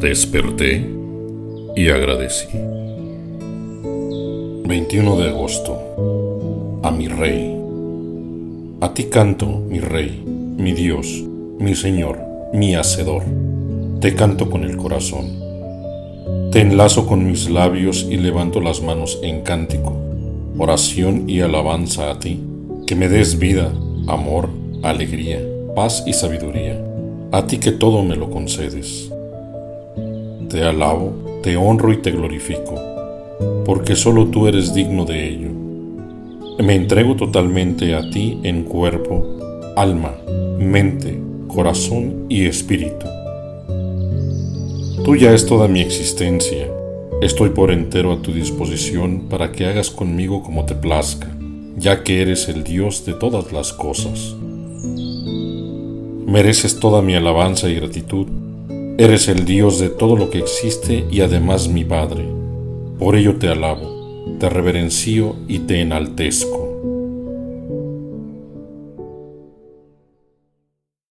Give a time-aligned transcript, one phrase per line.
[0.00, 0.82] Desperté
[1.76, 2.48] y agradecí.
[4.64, 6.80] 21 de agosto.
[6.82, 7.54] A mi Rey.
[8.80, 10.24] A ti canto, mi Rey,
[10.56, 11.22] mi Dios,
[11.58, 12.18] mi Señor,
[12.54, 13.24] mi Hacedor.
[14.00, 15.38] Te canto con el corazón.
[16.50, 19.94] Te enlazo con mis labios y levanto las manos en cántico,
[20.56, 22.40] oración y alabanza a ti,
[22.86, 23.70] que me des vida,
[24.06, 24.48] amor,
[24.82, 25.42] alegría,
[25.76, 26.82] paz y sabiduría,
[27.32, 29.10] a ti que todo me lo concedes
[30.50, 32.74] te alabo, te honro y te glorifico,
[33.64, 35.48] porque solo tú eres digno de ello.
[36.58, 39.24] Me entrego totalmente a ti en cuerpo,
[39.76, 40.12] alma,
[40.58, 43.06] mente, corazón y espíritu.
[45.04, 46.66] Tuya es toda mi existencia,
[47.22, 51.28] estoy por entero a tu disposición para que hagas conmigo como te plazca,
[51.76, 54.34] ya que eres el Dios de todas las cosas.
[56.26, 58.26] Mereces toda mi alabanza y gratitud
[59.00, 62.28] Eres el Dios de todo lo que existe y además mi Padre.
[62.98, 66.69] Por ello te alabo, te reverencio y te enaltezco.